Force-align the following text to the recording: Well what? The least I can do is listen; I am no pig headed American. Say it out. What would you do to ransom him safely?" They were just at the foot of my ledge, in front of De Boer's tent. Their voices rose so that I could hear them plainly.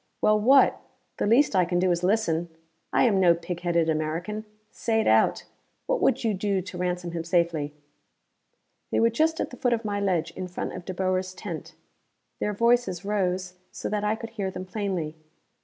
Well 0.19 0.39
what? 0.39 0.81
The 1.17 1.27
least 1.27 1.55
I 1.55 1.63
can 1.63 1.77
do 1.77 1.91
is 1.91 2.01
listen; 2.03 2.49
I 2.91 3.03
am 3.03 3.19
no 3.19 3.35
pig 3.35 3.59
headed 3.59 3.87
American. 3.87 4.45
Say 4.71 4.99
it 4.99 5.05
out. 5.05 5.43
What 5.85 6.01
would 6.01 6.23
you 6.23 6.33
do 6.33 6.59
to 6.59 6.77
ransom 6.79 7.11
him 7.11 7.23
safely?" 7.23 7.71
They 8.89 8.99
were 8.99 9.11
just 9.11 9.39
at 9.39 9.51
the 9.51 9.57
foot 9.57 9.73
of 9.73 9.85
my 9.85 9.99
ledge, 9.99 10.31
in 10.31 10.47
front 10.47 10.73
of 10.73 10.85
De 10.85 10.93
Boer's 10.95 11.35
tent. 11.35 11.75
Their 12.39 12.51
voices 12.53 13.05
rose 13.05 13.53
so 13.71 13.89
that 13.89 14.03
I 14.03 14.15
could 14.15 14.31
hear 14.31 14.49
them 14.49 14.65
plainly. 14.65 15.15